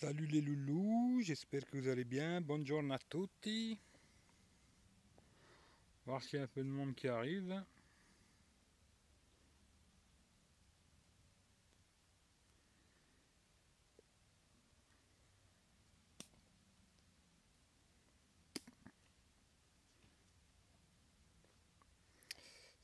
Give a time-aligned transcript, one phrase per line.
[0.00, 2.40] Salut les loulous, j'espère que vous allez bien.
[2.40, 3.76] Bonjour à tutti.
[6.06, 7.64] Voir s'il y a un peu de monde qui arrive.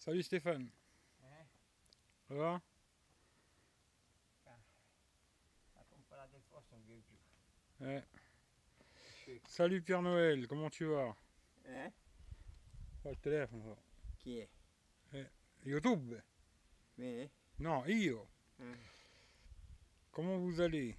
[0.01, 0.69] Salut Stéphane.
[1.23, 1.47] Eh?
[2.27, 2.61] Ça va?
[7.81, 8.05] Ouais.
[9.49, 11.17] Salut Père Noël, comment tu vas?
[11.67, 11.91] Eh?
[13.03, 13.63] Pas le téléphone.
[13.63, 13.77] va.
[14.19, 14.49] Chi è?
[15.65, 16.15] YouTube?
[16.97, 17.31] Me?
[17.59, 18.29] Non, io.
[18.61, 18.77] Eh.
[20.13, 20.97] Comment vous allez?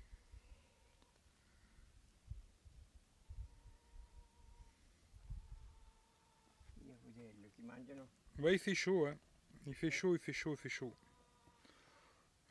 [8.39, 9.17] Ouais, il fait chaud, hein.
[9.65, 10.93] Il fait chaud, il fait chaud, il fait chaud.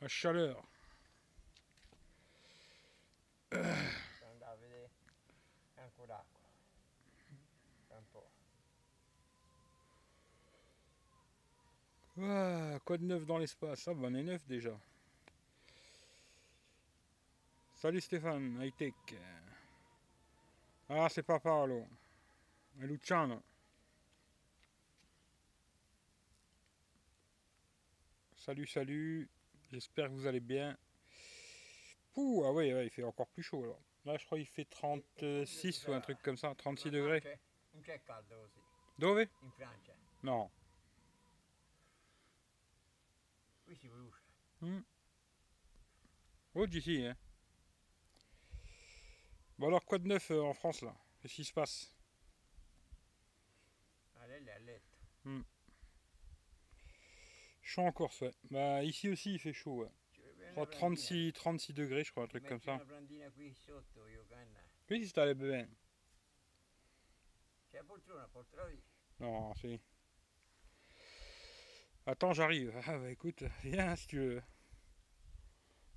[0.01, 0.67] La chaleur
[4.35, 4.89] andare a vedere
[5.75, 6.39] anche l'acqua.
[7.87, 8.29] Tra un po'.
[12.21, 14.77] Ah, quoi de neuf dans l'espace Ah, bah, on est neuf déjà.
[17.75, 18.93] Salut Stéphane, high tech.
[20.89, 21.85] Ah, c'est pas Paolo.
[22.79, 23.41] C'est Luciano.
[28.37, 29.29] Salut, salut.
[29.71, 30.77] J'espère que vous allez bien.
[32.15, 33.81] Ouh, ah ouais, ouais, il fait encore plus chaud alors.
[34.05, 37.23] Là, je crois qu'il fait 36 ou un truc comme ça, 36 Ma degrés.
[38.99, 39.19] Dove?
[39.19, 39.93] In Francia.
[40.23, 40.49] Non.
[46.53, 47.17] Oggi si, hein.
[49.57, 50.95] Bon alors, quoi de neuf euh, en France là?
[51.19, 51.93] Qu'est-ce qui se passe?
[54.15, 54.97] Ma lei è a letto.
[57.61, 58.33] Chaud en Corse, ouais.
[58.49, 59.91] Bah ici aussi il fait chaud, ouais.
[60.13, 61.31] Ci vuole bene Je crois una prendina.
[61.31, 62.79] 36, 36 degrés, je crois, un truc comme ça.
[63.07, 63.21] Qui.
[64.89, 65.67] Oui, si t'allais bien.
[67.71, 68.69] C'è la poltrona, portala.
[72.07, 72.71] Attends, j'arrive.
[72.87, 74.43] Ah bah écoute, viens si tu veux.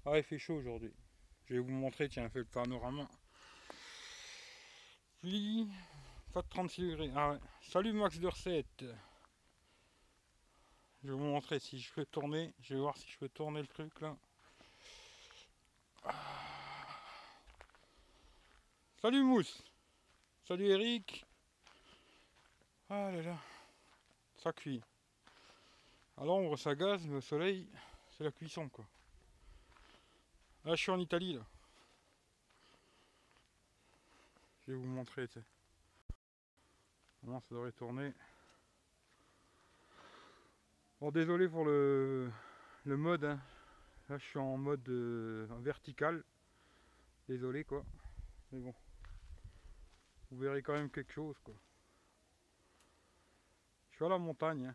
[0.06, 0.92] Ah, il fait chaud aujourd'hui.
[1.46, 3.06] Je vais vous montrer, tiens, fait le panorama.
[5.18, 5.68] Puis,
[6.32, 7.10] pas de 36 degrés.
[7.14, 7.38] Ah ouais.
[7.60, 8.84] Salut Max de recette.
[11.02, 12.54] Je vais vous montrer si je peux tourner.
[12.60, 14.16] Je vais voir si je peux tourner le truc là.
[16.04, 16.14] Ah.
[19.02, 19.62] Salut Mousse.
[20.44, 21.26] Salut Eric.
[22.88, 23.38] Ah là là.
[24.36, 24.82] Ça cuit.
[26.20, 27.68] À l'ombre ça gaze, mais au soleil,
[28.10, 28.84] c'est la cuisson quoi.
[30.64, 31.44] Là je suis en Italie là.
[34.66, 35.28] Je vais vous montrer.
[37.20, 38.12] Comment ça devrait tourner.
[41.00, 42.30] Bon désolé pour le,
[42.84, 43.24] le mode.
[43.24, 43.40] hein.
[44.08, 46.24] Là je suis en mode euh, vertical.
[47.28, 47.84] Désolé quoi.
[48.50, 48.74] Mais bon.
[50.30, 51.54] Vous verrez quand même quelque chose quoi.
[53.90, 54.66] Je suis à la montagne.
[54.66, 54.74] hein.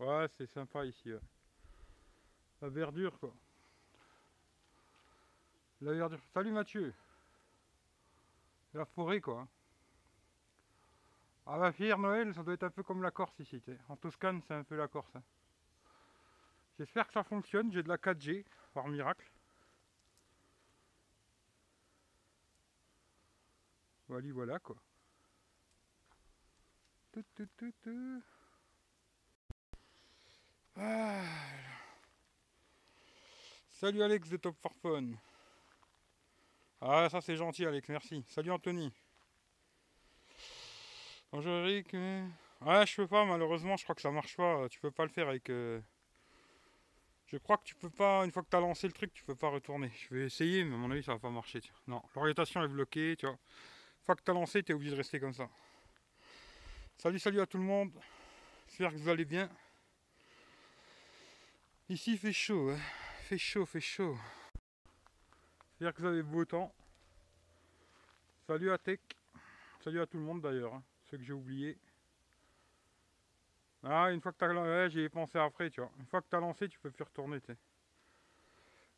[0.00, 1.10] Ouais, c'est sympa ici.
[2.60, 3.34] La verdure, quoi.
[5.80, 6.20] La verdure.
[6.32, 6.94] Salut Mathieu.
[8.74, 9.46] La forêt, quoi.
[11.46, 13.60] Ah bah, Pierre Noël, ça doit être un peu comme la Corse ici.
[13.88, 15.16] En Toscane, c'est un peu la Corse.
[15.16, 15.22] hein.
[16.78, 17.72] J'espère que ça fonctionne.
[17.72, 19.28] J'ai de la 4G, par miracle.
[24.08, 24.76] Voilà, voilà, quoi.
[27.12, 28.22] Tout, tout, tout.
[30.78, 31.22] Ah.
[33.68, 35.08] Salut Alex de Top for Fun.
[36.80, 38.24] Ah ça c'est gentil Alex, merci.
[38.28, 38.92] Salut Anthony.
[41.32, 41.92] Bonjour Eric.
[41.94, 42.26] euh.
[42.64, 44.68] Ah je peux pas malheureusement, je crois que ça marche pas.
[44.68, 45.50] Tu peux pas le faire avec.
[45.50, 45.80] euh,
[47.26, 49.24] Je crois que tu peux pas, une fois que tu as lancé le truc, tu
[49.24, 49.90] peux pas retourner.
[50.08, 51.60] Je vais essayer, mais à mon avis ça va pas marcher.
[51.86, 53.34] Non, l'orientation est bloquée, tu vois.
[53.34, 55.48] Une fois que tu as lancé, tu obligé de rester comme ça.
[56.98, 57.90] Salut, salut à tout le monde.
[58.68, 59.48] J'espère que vous allez bien.
[61.88, 62.78] Ici il fait chaud, hein.
[63.22, 64.14] fait chaud, fait chaud.
[65.80, 66.70] J'espère que vous avez beau temps.
[68.46, 69.00] Salut à Tech.
[69.80, 71.78] Salut à tout le monde d'ailleurs, hein, ceux que j'ai oubliés.
[73.82, 75.90] Ah, une fois que t'as lancé, ouais, j'y ai pensé après, tu vois.
[75.98, 77.58] Une fois que t'as lancé, tu peux plus retourner, tu sais.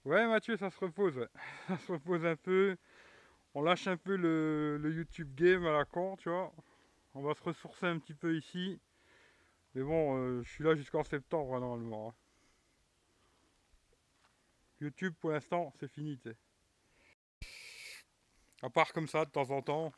[0.04, 1.28] Ouais, Mathieu, ça se repose, ouais.
[1.69, 2.76] Ça se repose un peu.
[3.54, 6.52] On lâche un peu le, le YouTube game à la con, tu vois.
[7.14, 8.81] On va se ressourcer un petit peu ici.
[9.75, 12.08] Mais bon, euh, je suis là jusqu'en septembre, hein, normalement.
[12.10, 12.14] hein.
[14.80, 16.18] YouTube pour l'instant c'est fini.
[18.62, 19.92] À part comme ça de temps en temps.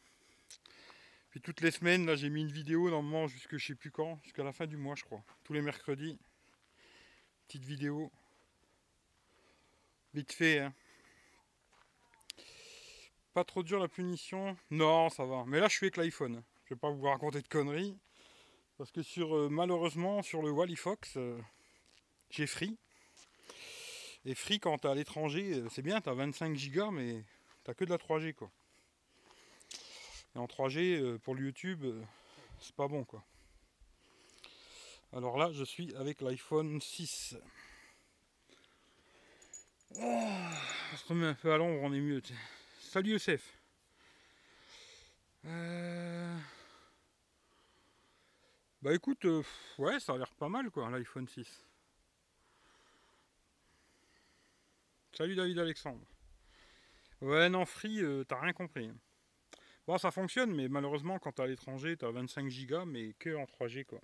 [1.31, 4.19] Puis toutes les semaines là j'ai mis une vidéo normalement jusque je sais plus quand,
[4.23, 5.25] jusqu'à la fin du mois je crois.
[5.45, 6.19] Tous les mercredis.
[7.47, 8.11] Petite vidéo.
[10.15, 10.75] Vite fait hein.
[13.35, 15.45] Pas trop dur la punition Non, ça va.
[15.47, 16.43] Mais là, je suis avec l'iPhone.
[16.67, 17.97] Je vais pas vous raconter de conneries.
[18.77, 21.41] Parce que sur euh, malheureusement, sur le Wally Fox, euh,
[22.29, 22.77] j'ai Free.
[24.25, 27.25] Et Free, quand t'es à l'étranger, euh, c'est bien, t'as 25 gigas, mais
[27.65, 28.51] t'as que de la 3G, quoi.
[30.37, 32.01] Et en 3G, euh, pour le YouTube, euh,
[32.61, 33.25] c'est pas bon, quoi.
[35.13, 37.37] Alors là, je suis avec l'iPhone 6.
[39.97, 42.23] Oh, on se remet un peu à l'ombre, on est mieux.
[42.23, 42.37] tiens.
[42.81, 43.59] Salut Youssef.
[48.81, 49.27] Bah écoute,
[49.79, 51.47] ouais, ça a l'air pas mal quoi, l'iPhone 6.
[55.13, 56.05] Salut David Alexandre.
[57.21, 58.91] Ouais, non, Free, euh, t'as rien compris.
[59.87, 63.45] Bon, ça fonctionne, mais malheureusement, quand t'es à l'étranger, t'as 25 gigas, mais que en
[63.45, 64.01] 3G quoi.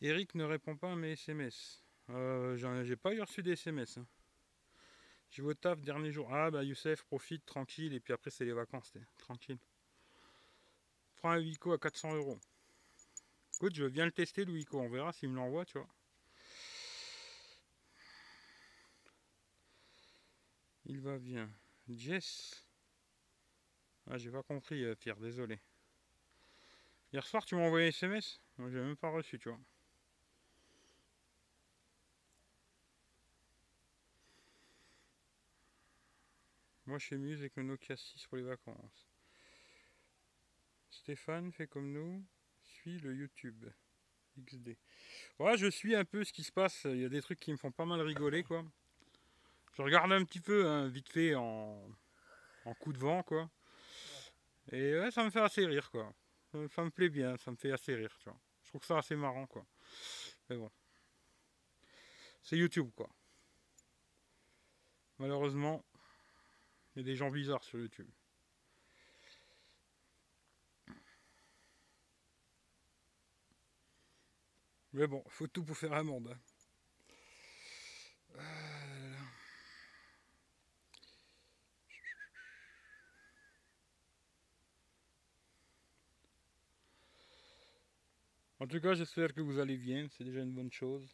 [0.00, 1.84] Eric ne répond pas à mes SMS.
[2.08, 3.98] Euh, J'ai pas eu reçu des SMS.
[3.98, 4.06] hein.
[5.30, 6.28] Je vais au taf dernier jour.
[6.32, 8.92] Ah bah Youssef, profite tranquille et puis après c'est les vacances.
[9.18, 9.58] Tranquille.
[11.16, 12.38] Prends un Wico à 400 euros.
[13.56, 14.80] Écoute, je viens le tester le Wico.
[14.80, 15.86] On verra s'il me l'envoie, tu vois.
[20.90, 21.48] Il va bien.
[21.88, 22.66] Jess.
[24.10, 25.60] Ah j'ai pas compris euh, Pierre, désolé.
[27.12, 29.60] Hier soir tu m'as envoyé un SMS Moi j'ai même pas reçu, tu vois.
[36.86, 39.06] Moi, je suis mieux avec le Nokia 6 pour les vacances.
[40.90, 42.26] Stéphane fait comme nous,
[42.64, 43.64] suit le YouTube
[44.36, 44.76] XD.
[45.38, 46.82] Ouais, je suis un peu ce qui se passe.
[46.86, 48.64] Il y a des trucs qui me font pas mal rigoler, quoi.
[49.80, 51.82] Je regarde un petit peu, hein, vite fait, en,
[52.66, 53.48] en coup de vent, quoi.
[54.72, 56.12] Et ça me fait assez rire, quoi.
[56.52, 58.38] Ça, ça me plaît bien, ça me fait assez rire, tu vois.
[58.64, 59.64] Je trouve ça assez marrant, quoi.
[60.50, 60.70] Mais bon.
[62.42, 63.08] C'est YouTube, quoi.
[65.18, 65.82] Malheureusement,
[66.94, 68.10] il y a des gens bizarres sur YouTube.
[74.92, 76.28] Mais bon, faut tout pour faire un monde.
[76.30, 76.38] hein.
[78.38, 78.69] Ah
[88.60, 91.08] En tout cas, j'espère que vous allez bien, c'est déjà une bonne chose.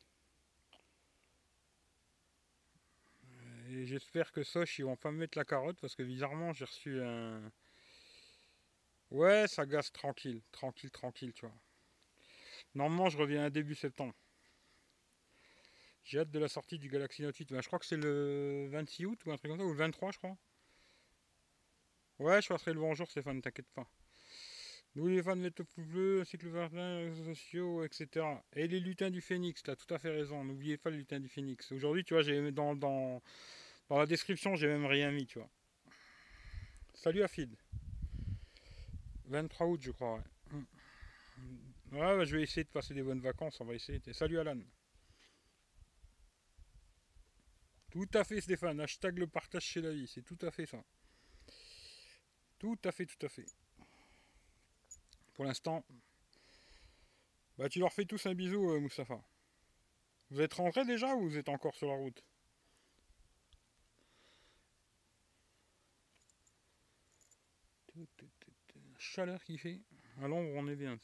[3.71, 6.65] Et j'espère que Soch, ils vont pas me mettre la carotte parce que bizarrement, j'ai
[6.65, 7.53] reçu un.
[9.11, 11.55] Ouais, ça gaze tranquille, tranquille, tranquille, tu vois.
[12.75, 14.15] Normalement, je reviens à début septembre.
[16.03, 17.53] J'ai hâte de la sortie du Galaxy Note 8.
[17.53, 19.79] Ben, je crois que c'est le 26 août ou un truc comme ça, ou le
[19.79, 20.37] 23, je crois.
[22.19, 23.89] Ouais, je passerai le bonjour, Stéphane, t'inquiète pas.
[24.97, 28.27] N'oubliez pas de mettre le pouce bleu, ainsi que le partage, les réseaux sociaux, etc.
[28.55, 30.43] Et les lutins du phénix, t'as tout à fait raison.
[30.43, 31.71] N'oubliez pas les lutins du phénix.
[31.71, 33.23] Aujourd'hui, tu vois, j'ai dans, dans,
[33.91, 35.51] dans la description, j'ai même rien mis, tu vois.
[36.95, 37.55] Salut Afid.
[39.27, 40.23] 23 août, je crois, ouais.
[41.93, 44.01] Je vais essayer de passer des bonnes vacances, on va essayer.
[44.15, 44.59] Salut Alan.
[47.91, 50.83] Tout à fait Stéphane, hashtag le partage chez la vie, c'est tout à fait ça.
[52.59, 53.45] Tout à fait, tout à fait.
[55.37, 55.85] Pour l'instant,
[57.59, 59.21] bah tu leur fais tous un bisou, euh, Moustapha.
[60.31, 62.25] Vous êtes rentrés déjà ou vous êtes encore sur la route?
[68.99, 69.81] Chaleur qu'il fait.
[70.23, 70.99] À l'ombre, on est bien.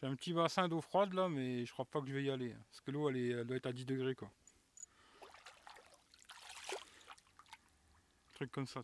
[0.00, 2.30] J'ai un petit bassin d'eau froide là, mais je crois pas que je vais y
[2.30, 2.52] aller.
[2.52, 4.30] hein, Parce que l'eau, elle, elle doit être à 10 degrés quoi.
[8.34, 8.82] Truc comme ça.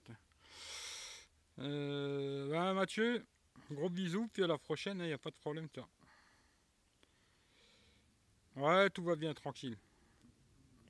[1.58, 3.24] Euh, bah, Mathieu,
[3.70, 5.68] gros bisous, puis à la prochaine, il n'y a pas de problème.
[5.68, 5.88] Toi.
[8.56, 9.76] Ouais, tout va bien, tranquille.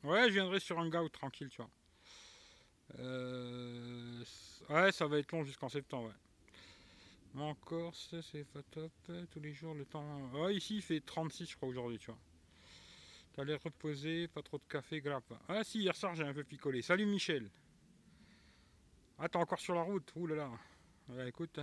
[0.04, 1.70] Ouais, je viendrai sur un ou tranquille, tu vois.
[3.00, 4.24] Euh,
[4.70, 7.40] ouais, ça va être long jusqu'en septembre, ouais.
[7.40, 8.92] En Corse, c'est pas top.
[9.30, 10.30] Tous les jours, le temps.
[10.32, 12.18] Ouais, ici, il fait 36, je crois, aujourd'hui, tu vois.
[13.34, 15.34] T'as l'air reposé, pas trop de café, grappe.
[15.48, 16.80] Ah, si, hier soir, j'ai un peu picolé.
[16.80, 17.50] Salut, Michel.
[19.18, 20.12] Ah, t'es encore sur la route.
[20.16, 21.26] Ouh là là.
[21.26, 21.58] Écoute.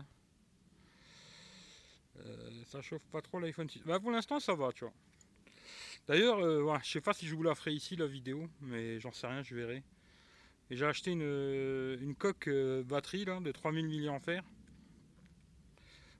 [2.17, 3.83] Euh, ça chauffe pas trop l'iPhone 6.
[3.85, 4.93] Bah, pour l'instant, ça va, tu vois.
[6.07, 8.99] D'ailleurs, euh, ouais, je sais pas si je vous la ferai ici, la vidéo, mais
[8.99, 9.83] j'en sais rien, je verrai.
[10.69, 14.41] Et j'ai acheté une, euh, coque euh, batterie là, de 3000 mAh.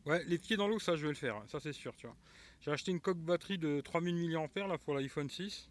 [0.05, 2.15] Ouais, les pieds dans l'eau, ça je vais le faire, ça c'est sûr, tu vois.
[2.61, 5.69] J'ai acheté une coque batterie de 3000 mAh là pour l'iPhone 6.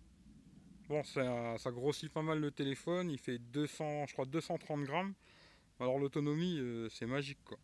[0.89, 5.15] Bon, ça, ça grossit pas mal le téléphone, il fait 200, je crois 230 grammes.
[5.83, 7.59] Alors l'autonomie, euh, c'est magique quoi.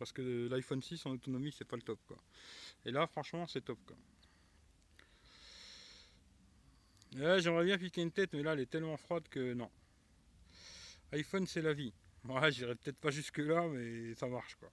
[0.00, 2.16] Parce que l'iPhone 6 en autonomie, c'est pas le top quoi.
[2.84, 3.96] Et là, franchement, c'est top quoi.
[7.38, 9.70] J'aimerais bien piquer une tête, mais là, elle est tellement froide que non.
[11.12, 11.92] iPhone, c'est la vie.
[12.24, 14.72] Ouais, j'irai peut-être pas jusque là, mais ça marche quoi.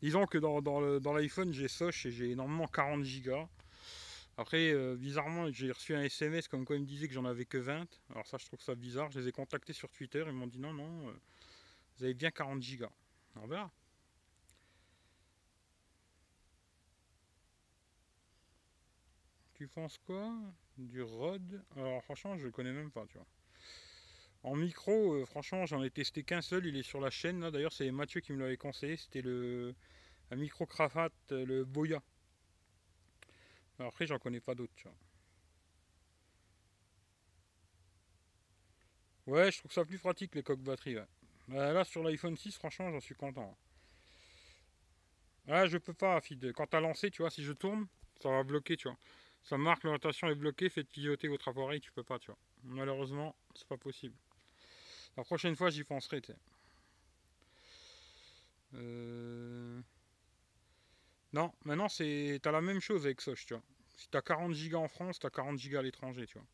[0.00, 3.46] Disons que dans, l'iPhone, j'ai Soch et j'ai énormément 40 Go.
[4.38, 7.44] Après, euh, bizarrement, j'ai reçu un SMS comme quoi il me disait que j'en avais
[7.44, 7.86] que 20.
[8.10, 9.10] Alors ça, je trouve ça bizarre.
[9.10, 10.24] Je les ai contactés sur Twitter.
[10.26, 11.12] Ils m'ont dit non, non, euh,
[11.98, 12.86] vous avez bien 40 Go.
[13.36, 13.70] On verra.
[19.54, 20.32] Tu penses quoi
[20.76, 21.64] Du Rode?
[21.76, 23.26] Alors franchement, je le connais même pas, tu vois.
[24.42, 27.50] En micro, euh, franchement, j'en ai testé qu'un seul, il est sur la chaîne là.
[27.50, 29.74] D'ailleurs, c'est Mathieu qui me l'avait conseillé, c'était le
[30.30, 32.02] un micro cravate, euh, le Boya.
[33.78, 34.96] Après, j'en connais pas d'autres, tu vois.
[39.26, 40.96] Ouais, je trouve ça plus pratique les coques batterie.
[41.48, 43.56] Bah, là, sur l'iPhone 6, franchement, j'en suis content.
[45.48, 46.52] Ah, je peux pas, Fid.
[46.52, 47.86] Quand t'as lancé, tu vois, si je tourne,
[48.20, 48.96] ça va bloquer, tu vois
[49.46, 52.38] ça marque l'orientation est bloquée, faites piloter votre appareil, tu peux pas, tu vois.
[52.64, 54.14] Malheureusement, c'est pas possible.
[55.16, 56.32] La prochaine fois, j'y penserai, tu
[58.74, 59.80] euh,
[61.32, 63.62] Non, maintenant, c'est t'as la même chose avec Soch, tu vois.
[63.96, 66.46] Si t'as 40 Go en France, t'as 40 Go à l'étranger, tu vois.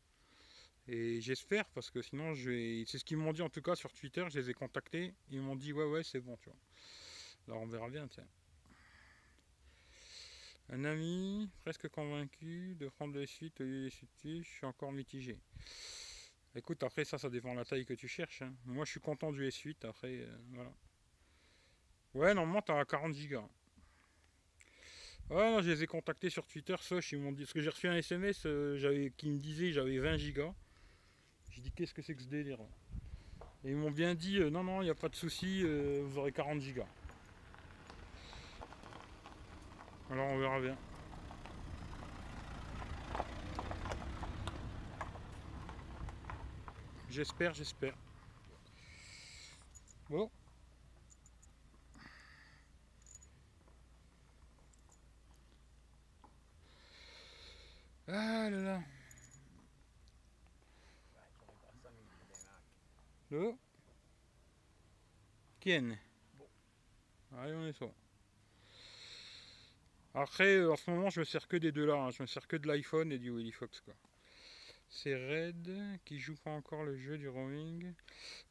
[0.87, 2.83] Et j'espère, parce que sinon, je vais...
[2.85, 5.41] c'est ce qu'ils m'ont dit en tout cas sur Twitter, je les ai contactés, ils
[5.41, 6.59] m'ont dit ouais, ouais, c'est bon, tu vois.
[7.47, 8.27] Alors on verra bien, tiens.
[10.69, 15.39] Un ami, presque convaincu de prendre les suites au lieu je suis encore mitigé.
[16.55, 18.41] Écoute, après ça, ça dépend de la taille que tu cherches.
[18.41, 18.53] Hein.
[18.65, 20.71] Moi, je suis content du S8, après, euh, voilà.
[22.13, 23.49] Ouais, normalement, t'as 40 Go.
[25.29, 27.69] Ouais, non, je les ai contactés sur Twitter, Soch, ils m'ont dit, parce que j'ai
[27.69, 30.53] reçu un SMS euh, qui me disait j'avais 20 Go.
[31.55, 32.59] J'ai dit, qu'est-ce que c'est que ce délire
[33.63, 36.17] Et ils m'ont bien dit, euh, non, non, il n'y a pas de souci, vous
[36.17, 36.83] aurez 40 Go.
[40.09, 40.77] Alors on verra bien.
[47.09, 47.95] J'espère, j'espère.
[50.09, 50.29] Bon.
[58.07, 58.79] Ah là là.
[63.33, 63.51] Le
[65.59, 65.97] Qui Allez,
[67.31, 67.91] on est sur.
[70.13, 71.95] Après, euh, en ce moment, je me sers que des deux là.
[71.95, 72.11] Hein.
[72.11, 73.81] Je me sers que de l'iPhone et du Willy Fox.
[73.81, 73.95] quoi.
[74.87, 77.95] C'est Red qui joue pas encore le jeu du roaming.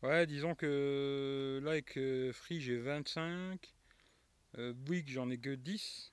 [0.02, 3.72] Ouais, disons que là, avec euh, Free, j'ai 25.
[4.58, 6.12] Euh, Bouygues, j'en ai que 10.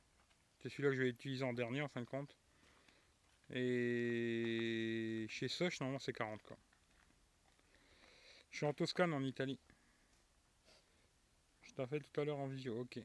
[0.60, 2.38] C'est celui-là que je vais utiliser en dernier, en fin de compte.
[3.52, 6.44] Et chez Soch, normalement, c'est 40.
[6.44, 6.56] Quoi.
[8.52, 9.60] Je suis en Toscane, en Italie.
[11.62, 12.80] Je t'ai fait tout à l'heure en visio.
[12.80, 13.00] Ok.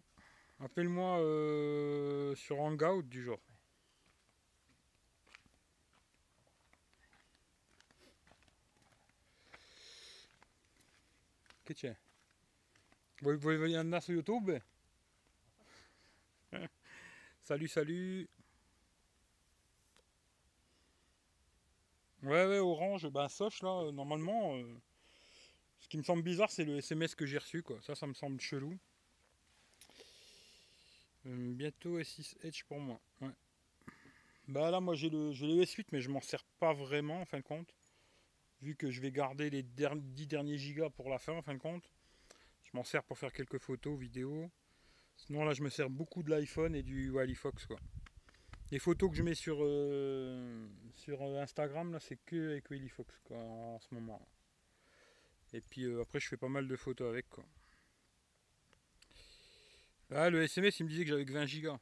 [0.60, 3.38] Appelle-moi euh, sur Hangout du jour.
[11.64, 11.96] Che c'è?
[13.22, 14.50] Vuoi, vuoi andare sur YouTube?
[17.42, 18.28] Salut, salut
[22.22, 24.80] Ouais, ouais, Orange, ben Soch là, euh, normalement, euh,
[25.98, 27.78] me semble bizarre, c'est le SMS que j'ai reçu, quoi.
[27.82, 28.78] Ça, ça me semble chelou.
[31.26, 33.00] Euh, bientôt S6 Edge pour moi.
[34.46, 37.38] Bah là, moi j'ai le, le S8, mais je m'en sers pas vraiment en fin
[37.38, 37.74] de compte.
[38.60, 41.58] Vu que je vais garder les 10 derniers gigas pour la fin en fin de
[41.58, 41.90] compte.
[42.64, 44.50] Je m'en sers pour faire quelques photos, vidéos.
[45.16, 47.78] Sinon là, je me sers beaucoup de l'iPhone et du Wally Fox quoi.
[48.70, 53.14] Les photos que je mets sur, euh, sur Instagram, là, c'est que avec Wally Fox
[53.24, 54.20] quoi, en, ce moment.
[55.54, 57.44] Et puis euh, après, je fais pas mal de photos avec quoi.
[60.10, 61.78] Ah, le SMS, il me disait que j'avais que 20 gigas.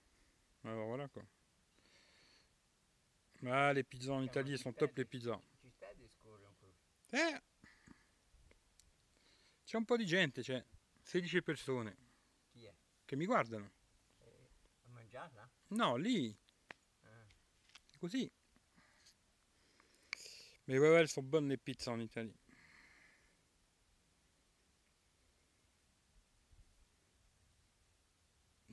[0.62, 1.23] Alors voilà quoi.
[3.47, 5.41] Ah, les pizzas en Italie, elles sont top les pizzas.
[7.14, 7.41] Eh!
[9.64, 10.62] C'è un po' di gente, c'è
[11.02, 11.97] 16 persone.
[12.50, 12.75] Chi è?
[13.07, 13.71] Che mi guardano.
[14.19, 14.50] Eh,
[14.85, 15.50] a mangiarla?
[15.69, 16.37] No, lì.
[17.05, 17.26] Ah.
[17.99, 18.31] Così.
[20.67, 22.35] Mais ouais, ouais, elles sont bonnes les pizzas en Italie.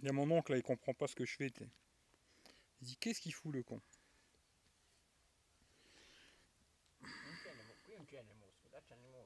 [0.01, 1.51] Il y a mon oncle là, il comprend pas ce que je fais.
[2.81, 3.81] Il dit qu'est-ce qu'il fout le con?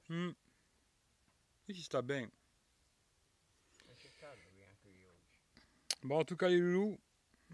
[0.09, 0.31] Mm.
[1.67, 2.01] Il sta.
[6.03, 6.99] Bon en tout cas les loulous,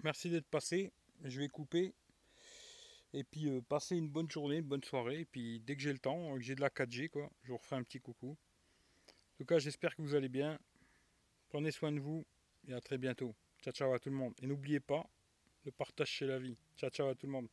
[0.03, 0.91] merci d'être passé.
[1.23, 1.93] Je vais couper.
[3.13, 5.21] Et puis euh, passer une bonne journée, une bonne soirée.
[5.21, 7.57] Et puis dès que j'ai le temps, que j'ai de la 4G, quoi, je vous
[7.57, 8.31] referai un petit coucou.
[8.31, 10.59] En tout cas, j'espère que vous allez bien.
[11.49, 12.25] Prenez soin de vous
[12.67, 13.35] et à très bientôt.
[13.61, 14.33] Ciao ciao à tout le monde.
[14.41, 15.07] Et n'oubliez pas,
[15.65, 16.57] le partage chez la vie.
[16.77, 17.49] Ciao ciao à tout le monde.